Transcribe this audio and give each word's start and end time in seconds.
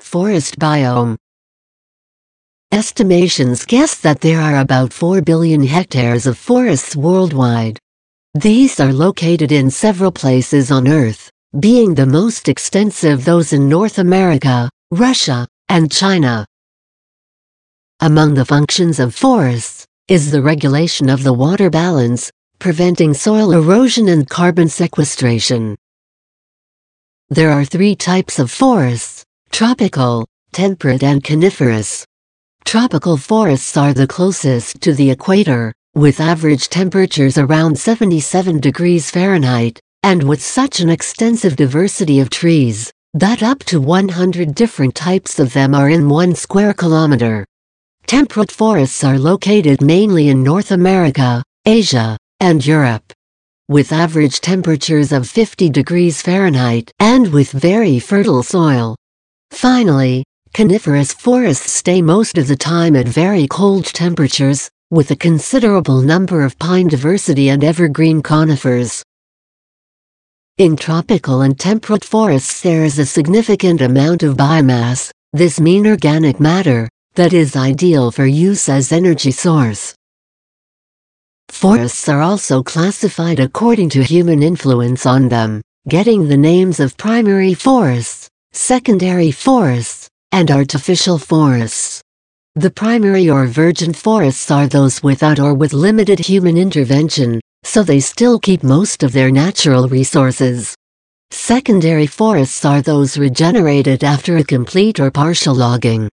Forest 0.00 0.58
biome. 0.58 1.16
Estimations 2.72 3.64
guess 3.66 3.96
that 4.00 4.20
there 4.20 4.40
are 4.40 4.60
about 4.60 4.92
4 4.92 5.20
billion 5.22 5.62
hectares 5.62 6.26
of 6.26 6.38
forests 6.38 6.96
worldwide. 6.96 7.78
These 8.34 8.80
are 8.80 8.92
located 8.92 9.52
in 9.52 9.70
several 9.70 10.10
places 10.10 10.70
on 10.70 10.88
Earth, 10.88 11.30
being 11.60 11.94
the 11.94 12.06
most 12.06 12.48
extensive 12.48 13.24
those 13.24 13.52
in 13.52 13.68
North 13.68 13.98
America, 13.98 14.70
Russia, 14.90 15.46
and 15.68 15.92
China. 15.92 16.46
Among 18.00 18.34
the 18.34 18.46
functions 18.46 18.98
of 18.98 19.14
forests 19.14 19.86
is 20.08 20.30
the 20.30 20.42
regulation 20.42 21.10
of 21.10 21.22
the 21.22 21.34
water 21.34 21.70
balance, 21.70 22.32
preventing 22.58 23.14
soil 23.14 23.52
erosion 23.52 24.08
and 24.08 24.28
carbon 24.28 24.68
sequestration. 24.68 25.76
There 27.28 27.50
are 27.50 27.64
three 27.64 27.94
types 27.94 28.38
of 28.38 28.50
forests, 28.50 29.24
tropical, 29.50 30.26
temperate 30.52 31.02
and 31.02 31.22
coniferous. 31.22 32.06
Tropical 32.64 33.16
forests 33.16 33.76
are 33.76 33.92
the 33.92 34.06
closest 34.06 34.80
to 34.80 34.94
the 34.94 35.10
equator, 35.10 35.72
with 35.94 36.20
average 36.20 36.68
temperatures 36.68 37.36
around 37.36 37.78
77 37.78 38.60
degrees 38.60 39.10
Fahrenheit, 39.10 39.78
and 40.02 40.22
with 40.22 40.40
such 40.40 40.80
an 40.80 40.88
extensive 40.88 41.56
diversity 41.56 42.20
of 42.20 42.30
trees, 42.30 42.90
that 43.12 43.42
up 43.42 43.58
to 43.64 43.80
100 43.80 44.54
different 44.54 44.94
types 44.94 45.38
of 45.38 45.52
them 45.52 45.74
are 45.74 45.90
in 45.90 46.08
one 46.08 46.34
square 46.34 46.72
kilometer. 46.72 47.44
Temperate 48.06 48.50
forests 48.50 49.04
are 49.04 49.18
located 49.18 49.82
mainly 49.82 50.28
in 50.28 50.42
North 50.42 50.70
America, 50.70 51.42
Asia, 51.66 52.16
and 52.40 52.64
Europe. 52.64 53.12
With 53.68 53.92
average 53.92 54.40
temperatures 54.40 55.12
of 55.12 55.28
50 55.28 55.68
degrees 55.70 56.22
Fahrenheit 56.22 56.90
and 56.98 57.32
with 57.32 57.52
very 57.52 57.98
fertile 57.98 58.42
soil. 58.42 58.96
Finally, 59.50 60.24
coniferous 60.54 61.12
forests 61.12 61.72
stay 61.72 62.00
most 62.00 62.38
of 62.38 62.48
the 62.48 62.56
time 62.56 62.96
at 62.96 63.06
very 63.06 63.46
cold 63.46 63.84
temperatures, 63.84 64.70
with 64.90 65.10
a 65.10 65.16
considerable 65.16 66.00
number 66.00 66.42
of 66.42 66.58
pine 66.58 66.88
diversity 66.88 67.50
and 67.50 67.62
evergreen 67.62 68.22
conifers. 68.22 69.02
In 70.58 70.76
tropical 70.76 71.42
and 71.42 71.58
temperate 71.58 72.04
forests 72.04 72.60
there 72.60 72.84
is 72.84 72.98
a 72.98 73.06
significant 73.06 73.80
amount 73.80 74.22
of 74.22 74.36
biomass, 74.36 75.10
this 75.32 75.60
mean 75.60 75.86
organic 75.86 76.40
matter, 76.40 76.88
that 77.14 77.32
is 77.32 77.56
ideal 77.56 78.10
for 78.10 78.26
use 78.26 78.68
as 78.68 78.92
energy 78.92 79.30
source. 79.30 79.94
Forests 81.48 82.08
are 82.08 82.22
also 82.22 82.62
classified 82.62 83.40
according 83.40 83.90
to 83.90 84.02
human 84.02 84.42
influence 84.42 85.04
on 85.06 85.28
them, 85.28 85.60
getting 85.88 86.28
the 86.28 86.36
names 86.36 86.80
of 86.80 86.96
primary 86.96 87.54
forests, 87.54 88.29
secondary 88.52 89.30
forests, 89.30 90.08
and 90.32 90.50
artificial 90.50 91.18
forests. 91.18 92.00
The 92.56 92.70
primary 92.70 93.30
or 93.30 93.46
virgin 93.46 93.92
forests 93.92 94.50
are 94.50 94.66
those 94.66 95.02
without 95.02 95.38
or 95.38 95.54
with 95.54 95.72
limited 95.72 96.18
human 96.18 96.56
intervention, 96.56 97.40
so 97.62 97.82
they 97.82 98.00
still 98.00 98.38
keep 98.38 98.62
most 98.62 99.02
of 99.02 99.12
their 99.12 99.30
natural 99.30 99.88
resources. 99.88 100.74
Secondary 101.30 102.06
forests 102.06 102.64
are 102.64 102.82
those 102.82 103.16
regenerated 103.16 104.02
after 104.02 104.36
a 104.36 104.44
complete 104.44 104.98
or 104.98 105.10
partial 105.10 105.54
logging. 105.54 106.08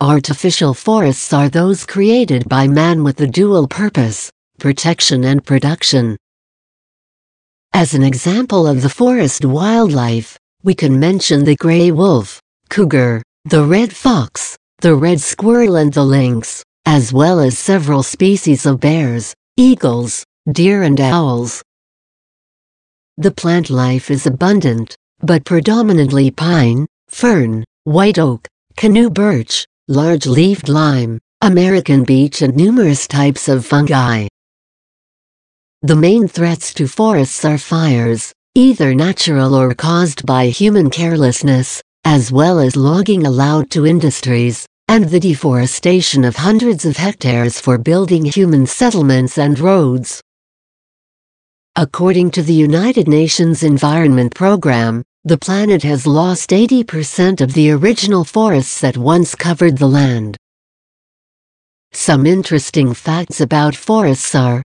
Artificial 0.00 0.74
forests 0.74 1.32
are 1.32 1.48
those 1.48 1.86
created 1.86 2.48
by 2.48 2.66
man 2.66 3.04
with 3.04 3.16
the 3.16 3.26
dual 3.28 3.66
purpose, 3.68 4.30
protection 4.58 5.24
and 5.24 5.44
production. 5.44 6.16
As 7.72 7.94
an 7.94 8.02
example 8.02 8.66
of 8.66 8.82
the 8.82 8.88
forest 8.88 9.44
wildlife, 9.44 10.36
we 10.66 10.74
can 10.74 10.98
mention 10.98 11.44
the 11.44 11.54
gray 11.54 11.92
wolf, 11.92 12.42
cougar, 12.70 13.22
the 13.44 13.64
red 13.64 13.94
fox, 13.94 14.58
the 14.80 14.92
red 14.92 15.20
squirrel 15.20 15.76
and 15.76 15.92
the 15.92 16.02
lynx, 16.02 16.64
as 16.86 17.12
well 17.12 17.38
as 17.38 17.56
several 17.56 18.02
species 18.02 18.66
of 18.66 18.80
bears, 18.80 19.32
eagles, 19.56 20.24
deer 20.50 20.82
and 20.82 21.00
owls. 21.00 21.62
The 23.16 23.30
plant 23.30 23.70
life 23.70 24.10
is 24.10 24.26
abundant, 24.26 24.96
but 25.20 25.44
predominantly 25.44 26.32
pine, 26.32 26.84
fern, 27.06 27.62
white 27.84 28.18
oak, 28.18 28.48
canoe 28.76 29.08
birch, 29.08 29.64
large-leaved 29.86 30.68
lime, 30.68 31.20
American 31.42 32.02
beech 32.02 32.42
and 32.42 32.56
numerous 32.56 33.06
types 33.06 33.48
of 33.48 33.64
fungi. 33.64 34.26
The 35.82 35.94
main 35.94 36.26
threats 36.26 36.74
to 36.74 36.88
forests 36.88 37.44
are 37.44 37.56
fires, 37.56 38.32
either 38.56 38.94
natural 38.94 39.54
or 39.54 39.74
caused 39.74 40.24
by 40.24 40.46
human 40.46 40.88
carelessness, 40.88 41.82
as 42.06 42.32
well 42.32 42.58
as 42.58 42.74
logging 42.74 43.26
allowed 43.26 43.70
to 43.70 43.84
industries, 43.84 44.66
and 44.88 45.04
the 45.10 45.20
deforestation 45.20 46.24
of 46.24 46.36
hundreds 46.36 46.86
of 46.86 46.96
hectares 46.96 47.60
for 47.60 47.76
building 47.76 48.24
human 48.24 48.64
settlements 48.64 49.36
and 49.36 49.58
roads. 49.58 50.22
According 51.76 52.30
to 52.30 52.42
the 52.42 52.54
United 52.54 53.06
Nations 53.06 53.62
Environment 53.62 54.34
Program, 54.34 55.02
the 55.24 55.36
planet 55.36 55.82
has 55.82 56.06
lost 56.06 56.48
80% 56.48 57.42
of 57.42 57.52
the 57.52 57.70
original 57.72 58.24
forests 58.24 58.80
that 58.80 58.96
once 58.96 59.34
covered 59.34 59.76
the 59.76 59.86
land. 59.86 60.38
Some 61.92 62.24
interesting 62.24 62.94
facts 62.94 63.42
about 63.42 63.76
forests 63.76 64.34
are 64.34 64.62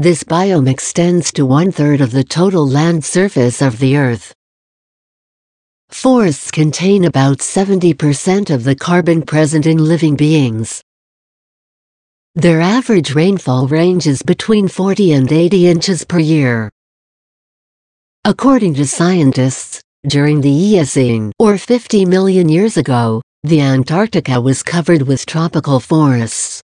This 0.00 0.24
biome 0.24 0.66
extends 0.66 1.30
to 1.32 1.44
one-third 1.44 2.00
of 2.00 2.10
the 2.10 2.24
total 2.24 2.66
land 2.66 3.04
surface 3.04 3.60
of 3.60 3.78
the 3.80 3.98
Earth. 3.98 4.32
Forests 5.90 6.50
contain 6.50 7.04
about 7.04 7.40
70% 7.40 8.48
of 8.48 8.64
the 8.64 8.74
carbon 8.74 9.20
present 9.20 9.66
in 9.66 9.76
living 9.76 10.16
beings. 10.16 10.80
Their 12.34 12.62
average 12.62 13.14
rainfall 13.14 13.66
ranges 13.68 14.22
between 14.22 14.68
40 14.68 15.12
and 15.12 15.30
80 15.30 15.68
inches 15.68 16.02
per 16.06 16.18
year. 16.18 16.70
According 18.24 18.76
to 18.76 18.86
scientists, 18.86 19.82
during 20.08 20.40
the 20.40 20.48
Eocene, 20.48 21.30
or 21.38 21.58
50 21.58 22.06
million 22.06 22.48
years 22.48 22.78
ago, 22.78 23.20
the 23.42 23.60
Antarctica 23.60 24.40
was 24.40 24.62
covered 24.62 25.02
with 25.02 25.26
tropical 25.26 25.78
forests. 25.78 26.62